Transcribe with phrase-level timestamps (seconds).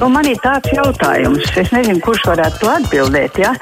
[0.00, 3.38] Nu, man ir tāds jautājums, es nezinu, kurš varētu to atbildēt.
[3.42, 3.52] Ja?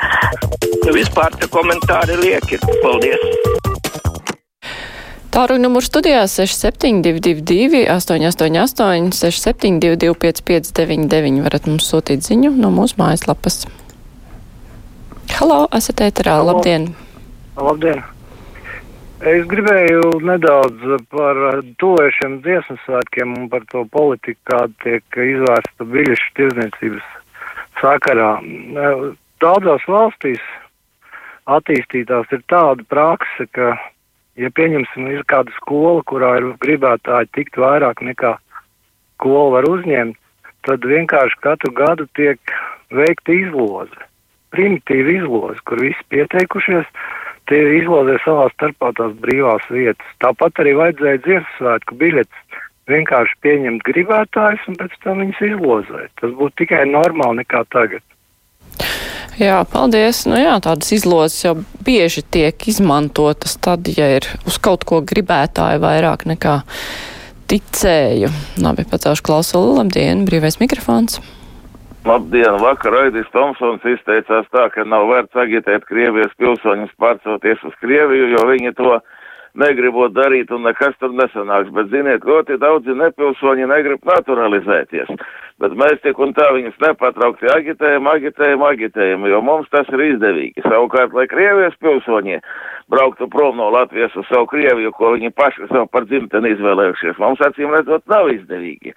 [0.85, 2.61] Nu, vispār tie komentāri lieki.
[2.83, 3.27] Paldies!
[5.33, 13.63] Tālruņa numurs studijā 6722, 888, 672, 559, varat mums sūtīt ziņu no mūsu mājaslapas.
[15.39, 16.91] Halo, esat ēterā, labdien!
[17.57, 18.05] Labdien!
[19.23, 20.81] Es gribēju nedaudz
[21.15, 21.39] par
[21.79, 27.13] tojušiem dziesmu svētkiem un par to politiku, kāda tiek izvērsta biļešu tirdzniecības
[27.79, 28.33] sakarā.
[29.45, 30.43] Daudzās valstīs
[31.47, 33.77] attīstītās ir tāda prakse, ka,
[34.43, 40.19] ja pieņemsim, ir kāda skola, kurā ir gribētāji tikt vairāk nekā skola var uzņemt,
[40.67, 42.59] tad vienkārši katru gadu tiek
[42.91, 44.09] veikta izloze.
[44.51, 46.91] Primitīva izloze, kur visi pieteikušies,
[47.53, 50.15] tie izlozē savā starpā tās brīvās vietas.
[50.25, 56.11] Tāpat arī vajadzēja dziesmu svētku biļetes vienkārši pieņemt gribētājus un pēc tam viņus izlozēt.
[56.21, 58.03] Tas būtu tikai normāli nekā tagad.
[59.41, 60.25] Jā, paldies.
[60.29, 61.55] Nu jā, tādas izlozes jau
[61.85, 66.59] bieži tiek izmantotas tad, ja ir uz kaut ko gribētāji vairāk nekā
[67.53, 68.33] ticēju.
[68.65, 69.79] Labi, pacelšu klausulu.
[69.81, 71.21] Labdien, brīvais mikrofons.
[72.03, 78.33] Labdien, vakar Raidis Tomsons izteicās tā, ka nav vērts agitēt Krievijas pilsoņus pārcelties uz Krieviju,
[78.33, 78.97] jo viņi to
[79.63, 81.71] negribot darīt un nekas tur nesanāks.
[81.77, 85.15] Bet, ziniet, ļoti daudzi nepilsoņi negrib naturalizēties.
[85.61, 90.65] Bet mēs tik un tā viņus nepatraukti agitējam, agitējam, agitējam, jo mums tas ir izdevīgi.
[90.65, 92.41] Savukārt, lai Krievijas pilsoņi
[92.93, 97.43] brauktu prom no Latvijas uz savu Krieviju, ko viņi paši sev par dzimteni izvēlējušies, mums
[97.45, 98.95] acīm redzot nav izdevīgi.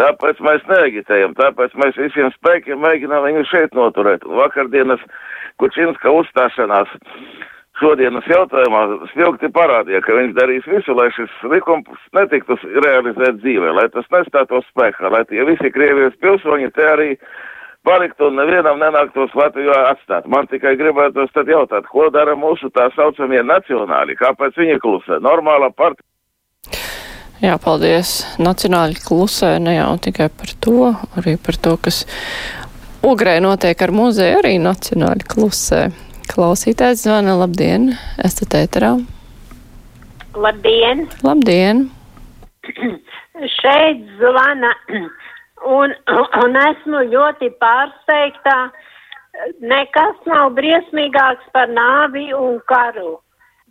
[0.00, 4.26] Tāpēc mēs neagitējam, tāpēc mēs visiem spēkiem mēģinām viņu šeit noturēt.
[4.40, 5.04] Vakardienas
[5.58, 6.92] Kučinska uzstāšanās
[7.80, 13.86] šodienas jautājumā spilgti parādīja, ka viņš darīs visu, lai šis likums netiktu realizēt dzīvē, lai
[13.94, 17.08] tas nestātos spēkā, lai tie visi Krievijas pilsoņi te arī
[17.86, 20.26] paliktu un nevienam nenāktos Latvijā atstāt.
[20.28, 25.20] Man tikai gribētos tad jautāt, ko dara mūsu tā saucamie nacionāli, kāpēc viņi klusē?
[25.24, 26.06] Normāla partija.
[27.38, 28.24] Jā, paldies.
[28.42, 30.90] Nacionāļi klusē ne jau tikai par to,
[31.20, 32.02] arī par to, kas
[33.06, 35.82] ogrē notiek ar muzeju, arī nacionāļi klusē.
[36.28, 37.86] Klausītājs zvana, labdien,
[38.20, 38.90] esat ēterā.
[40.36, 41.06] Labdien!
[41.24, 41.86] Labdien!
[43.58, 44.74] Šeit zvana,
[45.78, 45.94] un,
[46.42, 48.58] un esmu ļoti pārsteigta.
[49.72, 53.16] Nekas nav briesmīgāks par nāvi un karu.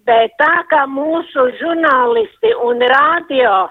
[0.07, 3.67] Bet tā kā mūsu žurnālisti un radio,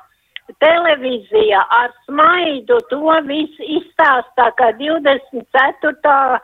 [0.63, 6.39] televīzija ar smaidu to visu izstāstā, ka 24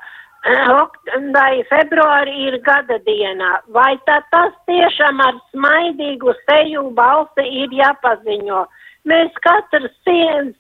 [0.45, 8.67] vai februārī ir gada dienā, vai tad tas tiešām ar smaidīgu seju balsi ir jāpaziņo?
[9.07, 9.91] Mēs katrs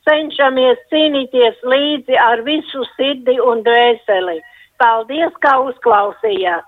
[0.09, 4.41] cenšamies cīnīties līdzi ar visu sirdi un dvēseli.
[4.79, 6.67] Paldies, ka uzklausījāt!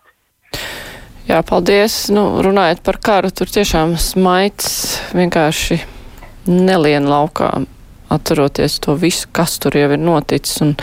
[1.25, 2.11] Jā, paldies.
[2.13, 5.81] Nu, runājot par karu, tur tiešām smaids vienkārši
[6.47, 7.65] nelien laukā
[8.17, 10.75] atceroties to visu, kas tur jau ir noticis un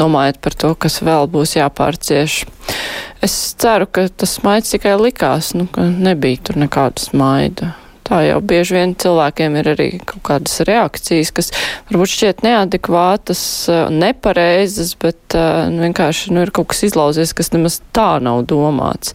[0.00, 2.40] domājot par to, kas vēl būs jāpārcieš.
[3.24, 7.74] Es ceru, ka tas smaids tikai likās, nu, ka nebija tur nekāda smaida.
[8.10, 11.52] Tā jau bieži vien cilvēkiem ir arī kaut kādas reakcijas, kas
[11.90, 13.42] varbūt šķiet neadekvātas,
[13.94, 15.36] nepareizas, bet
[15.70, 19.14] nu, vienkārši nu, ir kaut kas izlauzies, kas nemaz tā nav domāts.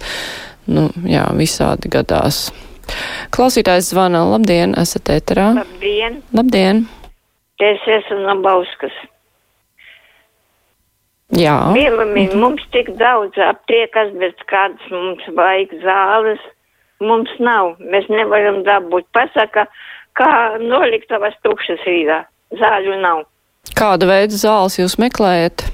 [0.71, 2.47] Nu, jā, visādi gadās.
[3.35, 5.51] Klausītājs zvana, labdien, esat ēterā.
[5.59, 6.21] Labdien!
[6.37, 6.85] Labdien!
[7.63, 8.95] Es esmu no Bauskas.
[11.33, 11.55] Jā.
[11.73, 12.41] Mīlami, mhm.
[12.41, 16.41] mums tik daudz aptiekas, bet kādas mums vajag zāles,
[17.01, 17.75] mums nav.
[17.79, 19.07] Mēs nevaram dabūt.
[19.15, 19.65] Pasaka,
[20.19, 22.23] kā noliktavas tukšas rīdā.
[22.55, 23.23] Zāļu nav.
[23.75, 25.65] Kādu veidu zāles jūs meklējat?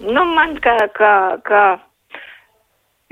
[0.00, 1.12] Nu, man kā, kā,
[1.44, 1.64] kā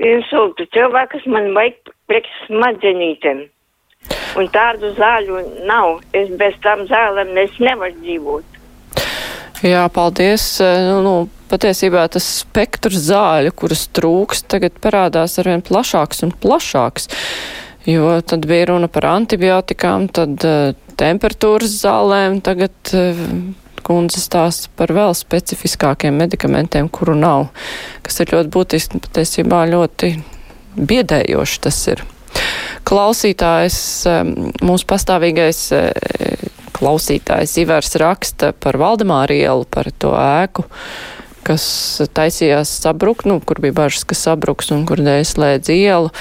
[0.01, 3.45] insultu cilvēks, man vajag priekš smadzenītēm.
[4.37, 6.01] Un tādu zāļu nav.
[6.15, 8.57] Es bez tām zālēm nevaru dzīvot.
[9.65, 10.45] Jā, paldies.
[10.61, 11.15] Nu, nu,
[11.49, 17.09] patiesībā tas spektrs zāļu, kuras trūks, tagad parādās arvien plašāks un plašāks.
[17.87, 23.21] Jo tad bija runa par antibiotikām, tad uh, temperatūras zālēm, tagad uh,
[23.87, 27.47] kundze stāsta par vēl specifiskākiem medikamentiem, kuru nav,
[28.03, 30.11] kas ir ļoti būtiski, patiesībā ļoti
[30.77, 32.03] biedējoši tas ir.
[32.87, 33.77] Klausītājs,
[34.63, 35.59] mūsu pastāvīgais
[36.77, 40.67] klausītājs Ivars raksta par Valdemāru ielu, par to ēku,
[41.47, 41.65] kas
[42.15, 46.13] taisījās sabrukt, nu, kur bija bažas, ka sabruks un kur dēļ slēdz ielu.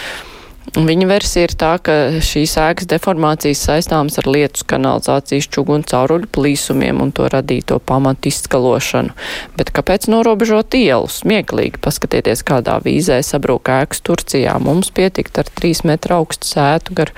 [0.76, 7.00] Viņa versija ir tā, ka šīs ēkas deformācijas saistāmas ar lietus kanalizācijas čugunu cauruļu plīsumiem
[7.00, 9.14] un to radīto pamatu izskalošanu.
[9.56, 11.08] Bet kāpēc norobežot ielu?
[11.08, 14.58] Smieklīgi paskatieties, kādā vīzē sabrūk ēkas Turcijā.
[14.60, 17.14] Mums pietikt ar trīs metru augstu sētu gar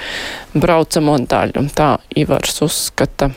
[0.55, 1.67] braucamo daļu.
[1.75, 3.33] Tā Ivars uzskata.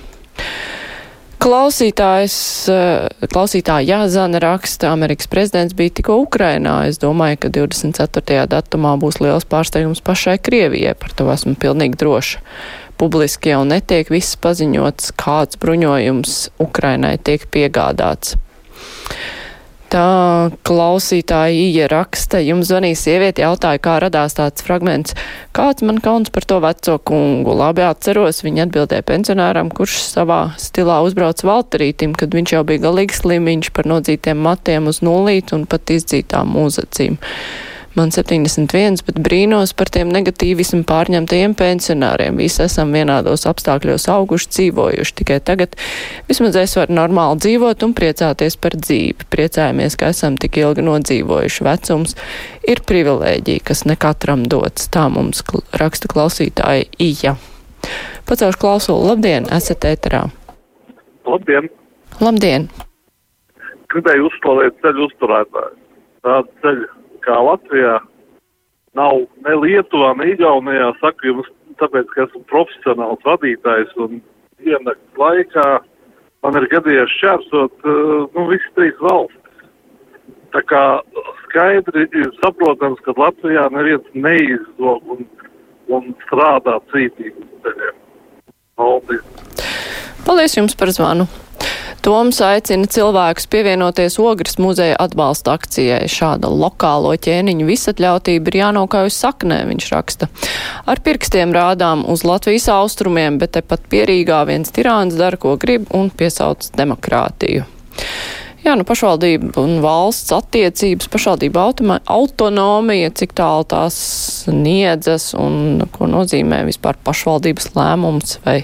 [1.41, 2.35] Klausītājs,
[2.69, 6.85] eh, klausītāja Jāzana raksta, Amerikas prezidents bija tikko Ukrainā.
[6.85, 8.45] Es domāju, ka 24.
[8.45, 12.38] datumā būs liels pārsteigums pašai Krievijai, par to esmu pilnīgi droša.
[13.01, 18.38] Publiski jau netiek viss paziņots, kāds bruņojums Ukrainai tiek piegādāts.
[19.91, 25.17] Tā klausītāja Ija raksta, jums zvanīja sieviete, jautāja, kā radās tāds fragments.
[25.51, 27.51] Kāds man kauns par to veco kungu?
[27.59, 33.19] Labi atceros, viņa atbildēja pensionāram, kurš savā stilā uzbrauc Valterītim, kad viņš jau bija galīgi
[33.19, 37.19] slimiņš par nodzītiem matiem uz nulīt un pat izdzītām mūzacīm
[37.97, 42.38] man 71, bet brīnos par tiem negatīvismu pārņemtajiem pensionāriem.
[42.39, 45.15] Visi esam vienādos apstākļos auguši, dzīvojuši.
[45.21, 45.75] Tikai tagad
[46.29, 49.27] vismaz es varu normāli dzīvot un priecāties par dzīvi.
[49.33, 51.65] Priecājamies, ka esam tik ilgi nodzīvojuši.
[51.67, 52.15] Vecums
[52.67, 54.88] ir privilēģija, kas ne katram dots.
[54.91, 55.43] Tā mums
[55.81, 57.35] raksta klausītāja Ija.
[58.29, 59.11] Pacaušu klausulu.
[59.11, 60.27] Labdien, esat ēterā.
[61.27, 61.67] Labdien!
[62.21, 62.69] Labdien!
[63.91, 65.77] Gribēju uzslavēt ceļu uzturētāju.
[66.21, 68.00] Tāda ceļa kā Latvijā
[68.97, 70.91] nav ne Lietuvā, ne Igaunijā.
[71.01, 71.50] Saku jums,
[71.81, 74.19] tāpēc, ka esmu profesionāls vadītājs un
[74.62, 75.68] diennakts laikā
[76.41, 77.85] man ir gadījies šķērsot
[78.35, 79.38] nu, visas trīs valstis.
[80.51, 80.83] Tā kā
[81.45, 85.24] skaidri ir saprotams, ka Latvijā neviens neizdog un,
[85.94, 88.01] un strādā cītīgi uz ceļiem.
[88.79, 89.24] Paldies!
[90.27, 91.29] Paldies jums par zvanu!
[92.01, 96.07] Toms aicina cilvēkus pievienoties Ogres muzeja atbalsta akcijai.
[96.09, 100.31] Šāda lokālo ķēniņu visatļautība ir jānokauj saknē, viņš raksta.
[100.89, 106.09] Ar pirkstiem rādām uz Latvijas austrumiem, bet tepat pierīgā viens tirāns dara, ko grib un
[106.09, 107.69] piesauc demokrātiju.
[108.62, 111.69] Jā, nu pašvaldība un valsts attiecības, pašvaldība
[112.13, 113.98] autonomija, cik tālu tās
[114.44, 118.63] sniedzas un ko nozīmē vispār pašvaldības lēmums vai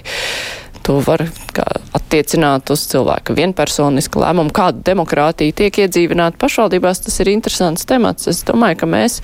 [0.88, 1.20] to var
[1.96, 7.02] attiecināt uz cilvēka vienpersonisku lēmumu, kāda demokrātija tiek iedzīvināta pašvaldībās.
[7.04, 8.28] Tas ir interesants temats.
[8.30, 9.18] Es domāju, ka mēs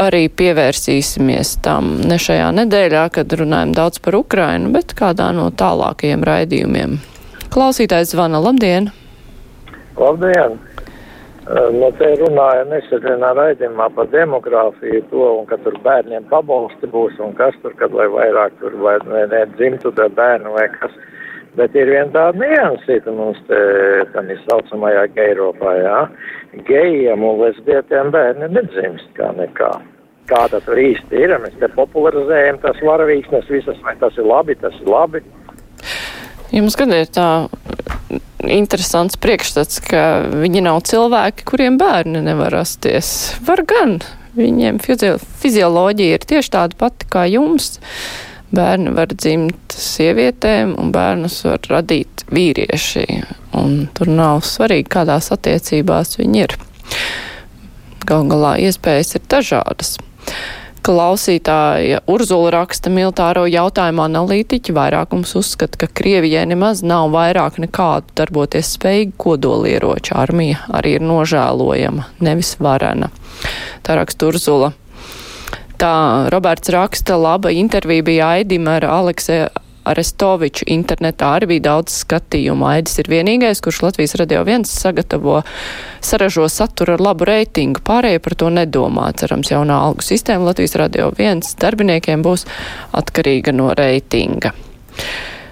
[0.00, 6.26] arī pievērsīsimies tam ne šajā nedēļā, kad runājam daudz par Ukrainu, bet kādā no tālākajiem
[6.28, 6.98] raidījumiem.
[7.50, 8.42] Klausītājs zvana.
[8.44, 8.92] Labdien!
[9.96, 10.60] Labdien!
[11.48, 17.32] Nu, te runāja nesenā raidījumā par demogrāfiju to, un ka tur bērniem pabalsti būs, un
[17.38, 20.92] kas tur, kad lai vairāk tur vai ne, ne dzimtu tā bērnu vai kas.
[21.56, 23.58] Bet ir viena tāda niansīta mums te,
[24.12, 25.96] tā saucamajā Eiropā, jā.
[26.68, 29.72] Gejiem un lesbietiem bērni nedzimst kā nekā.
[30.30, 34.54] Kā tas tur īsti ir, mēs te popularizējam tas varavīksnes visas, vai tas ir labi,
[34.60, 35.24] tas ir labi.
[36.54, 37.26] Jums gan ir tā
[38.48, 43.36] interesants priekšstats, ka viņi nav cilvēki, kuriem bērni nevar rasties.
[43.46, 44.00] Var gan.
[44.38, 47.80] Viņiem fizioloģija ir tieši tāda pati kā jums.
[48.54, 53.06] Bērni var dzimt sievietēm, un bērnus var radīt vīrieši.
[53.58, 56.56] Un tur nav svarīgi, kādās attiecībās viņi ir.
[58.06, 59.98] Gal galā iespējas ir dažādas.
[60.80, 68.72] Klausītāja Urzula raksta militāro jautājumu analītiķi vairākums uzskata, ka Krievijai nemaz nav vairāk nekādu darboties
[68.78, 70.14] spējīgu kodolieroču.
[70.16, 73.10] Armija arī ir nožēlojama, nevis varena.
[73.84, 74.72] Tā raksta Urzula.
[75.80, 75.94] Tā
[76.32, 79.48] Roberts raksta, laba intervija bija Aidim ar Alekseju
[79.90, 82.66] Arestoviču internetā arī bija daudz skatījumu.
[82.70, 85.40] Aidis ir vienīgais, kurš Latvijas radio viens sagatavo,
[86.04, 87.82] saražo saturu ar labu reitingu.
[87.86, 89.10] Pārējie par to nedomā.
[89.20, 92.46] Cerams, jaunā algu sistēma Latvijas radio viens darbiniekiem būs
[92.96, 94.54] atkarīga no reitinga.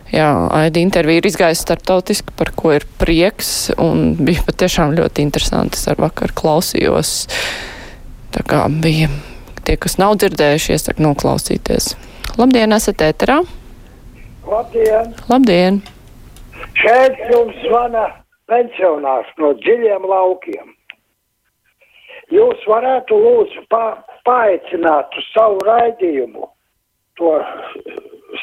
[0.08, 5.76] Jā, Aida intervija ir izgājusi starptautiski, par ko ir prieks, un bija patiešām ļoti interesanti.
[5.76, 7.26] Es ar vakar klausījos.
[8.32, 9.10] Tā kā bija
[9.68, 11.92] tie, kas nav dzirdējuši, iesaku noklausīties.
[12.40, 13.42] Labdien, esat ēterā!
[14.48, 15.14] Labdien!
[15.28, 15.80] Labdien!
[16.80, 18.06] Šeit jums zvana
[18.48, 20.70] pensionārs no dziļiem laukiem.
[22.32, 26.48] Jūs varētu lūdzu pa, paaicināt uz savu raidījumu
[27.20, 27.34] to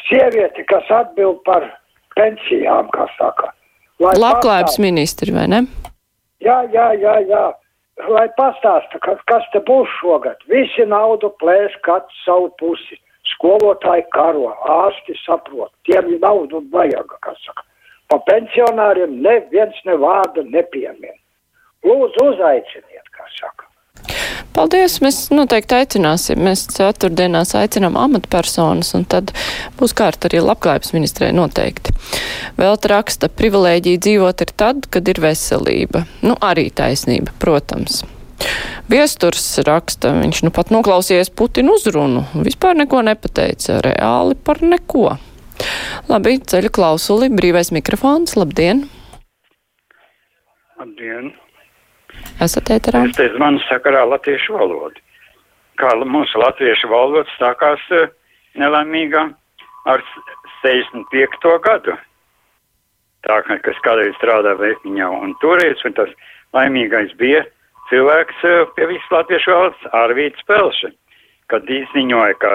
[0.06, 1.66] sievieti, kas atbild par
[2.14, 3.50] pensijām, kā saka.
[4.02, 5.62] Labklājības ministri, vai ne?
[6.44, 7.44] Jā, jā, jā, jā.
[8.12, 10.42] Lai pastāsta, kas, kas te būs šogad.
[10.52, 13.00] Visi naudu plēš katru savu pusi.
[13.36, 14.50] Skolotāji karo,
[14.80, 17.66] ārsti saprot, tiem naudu vajag, kas saka.
[18.10, 21.16] Pa pensionāriem neviens ne vārda nepiemin.
[21.86, 23.66] Lūdzu, uzaiciniet, kā saka.
[24.56, 25.00] Paldies!
[25.04, 26.40] Mēs noteikti aicināsim.
[26.40, 29.34] Mēs ceturtdienās aicinām amatpersonas, un tad
[29.76, 31.92] būs kārta arī labklājības ministrē noteikti.
[32.56, 36.06] Vēl raksta, privilēģija dzīvot ir tad, kad ir veselība.
[36.24, 38.04] Nu, arī taisnība, protams.
[38.90, 45.16] Viesturs raksta, viņš nu pat noklausījies Putinu uzrunu, vispār neko nepateica, reāli par neko.
[46.10, 48.84] Labi, ceļu klausuli, brīvais mikrofons, labdien!
[50.78, 51.32] Labdien!
[52.44, 53.06] Esat ēterā?
[53.08, 55.02] Es te zvanu sakarā latviešu valodu.
[55.80, 58.12] Kā mūsu latviešu valoda stākās eh,
[58.60, 59.24] nelaimīgā
[59.88, 60.04] ar
[60.62, 61.52] 65.
[61.64, 61.96] gadu.
[63.26, 66.12] Tā, kas kādreiz strādā Vēpiņā un toreiz, un tas
[66.54, 67.42] laimīgais bija
[67.90, 70.92] cilvēks eh, pie visas latviešu valodas Arvīts Pelša,
[71.52, 72.52] kad izziņoja, ka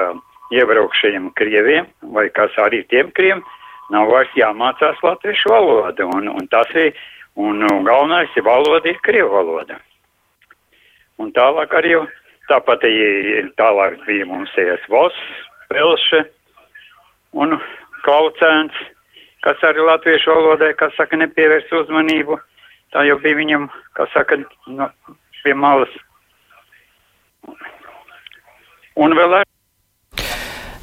[0.52, 3.44] iebraukšajiem krieviem, vai kas arī tiem krieviem,
[3.92, 6.96] nav vairs jāmācās latviešu valoda, un, un tas ir
[7.36, 9.78] Un, un galvenais ir valoda, ir krievu valoda.
[11.22, 11.96] Un tālāk arī
[12.50, 12.84] tāpat
[13.56, 15.16] tālāk bija mums ies Vos,
[15.72, 16.26] Pelše
[17.32, 17.56] un
[18.04, 18.76] Klaucēns,
[19.46, 22.40] kas arī latviešu valodai, kas saka, nepievērs uzmanību.
[22.92, 24.90] Tā jau bija viņam, kas saka, no,
[25.44, 25.92] pie malas.
[29.00, 29.48] Un vēl ar.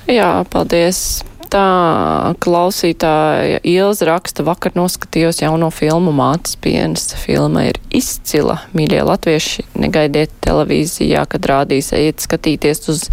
[0.09, 1.21] Jā, paldies
[1.53, 7.11] tā klausītāja Ilza raksta, vakar noskatījos jauno filmu Mātes pienas.
[7.21, 8.59] Filma ir izcila.
[8.77, 13.07] Mīļie latvieši, negaidiet televīzijā, kad rādīs, ejiet skatīties uz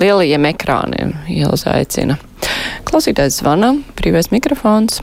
[0.00, 1.14] lielajiem ekrāniem.
[1.32, 2.18] Ilza aicina.
[2.88, 5.00] Klausītājs zvana, brīvais mikrofons.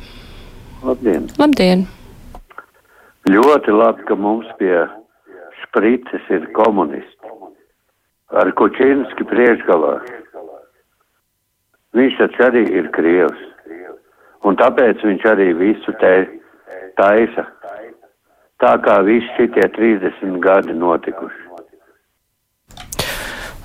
[0.86, 1.29] Labdien!
[1.38, 1.88] Labdien!
[3.27, 4.86] Ļoti labi, ka mums pie
[5.77, 7.29] sprites ir komunisti.
[8.34, 10.00] Ar Kučinski priekšgalā.
[11.96, 13.43] Viņš taču arī ir krievs.
[14.46, 16.13] Un tāpēc viņš arī visu te
[17.00, 17.46] taisa.
[18.57, 21.46] Tā kā visi šitie 30 gadi notikuši.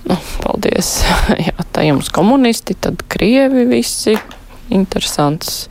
[0.03, 0.95] Nu, paldies.
[1.47, 4.19] Jā, tā jums komunisti, tad krievi visi.
[4.73, 5.69] Interesants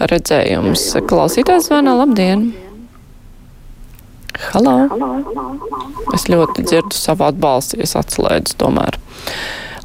[0.00, 0.92] redzējums.
[1.08, 2.63] Klausītājs zvana, labdien!
[4.34, 4.88] Halo!
[6.14, 8.98] Es ļoti dzirdu savu atbalstu, es atslēdzu tomēr.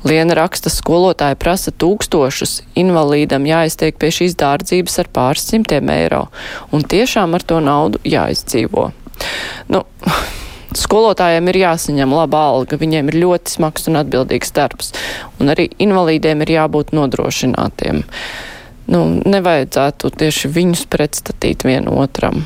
[0.08, 6.28] Liena raksta, skolotāja prasa tūkstošus, invalīdam jāiztiek pie šīs dārdzības ar pāris simtiem eiro,
[6.72, 8.90] un tiešām ar to naudu jāizdzīvo.
[9.70, 9.84] Nu,
[10.80, 14.92] Skolotājiem ir jāsaņem laba alga, viņiem ir ļoti smags un atbildīgs darbs,
[15.42, 18.04] un arī invalīdiem ir jābūt nodrošinātiem.
[18.90, 22.44] Nu, nevajadzētu tieši viņus pretstatīt vienotram.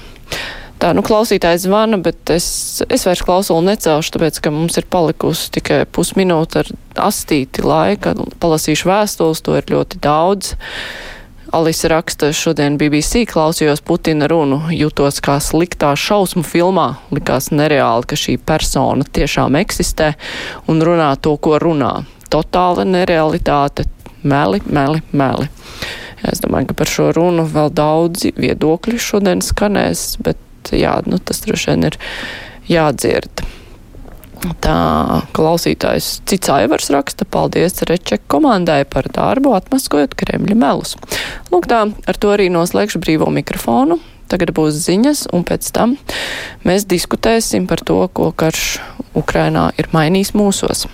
[0.83, 2.45] Tā, nu, klausītājs zvana, bet es,
[2.91, 6.71] es vairs klausulu necelšu, tāpēc, ka mums ir palikusi tikai pusminūte ar
[7.05, 8.11] astīti laika.
[8.43, 10.51] Palasīšu vēstules, to ir ļoti daudz.
[11.55, 18.19] Alisa raksta, šodien BBC klausījos Putina runu, jutos kā sliktā šausmu filmā, likās nereāli, ka
[18.19, 20.11] šī persona tiešām eksistē
[20.67, 22.01] un runā to, ko runā.
[22.27, 23.87] Totāla nerealitāte,
[24.27, 25.47] meli, meli, meli.
[26.27, 30.17] Es domāju, ka par šo runu vēl daudzi viedokļi šodien skanēs,
[30.63, 31.97] bet jā, nu, tas droši vien ir
[32.69, 33.43] jādzird.
[34.59, 40.97] Tā klausītājs cits aivars raksta, paldies Rečeka komandai par darbu, atmaskojot Kremļa melus.
[41.51, 44.01] Lūk tā, ar to arī noslēgšu brīvo mikrofonu.
[44.27, 45.95] Tagad būs ziņas, un pēc tam
[46.67, 48.81] mēs diskutēsim par to, ko karš
[49.15, 50.87] Ukrainā ir mainījis mūsos.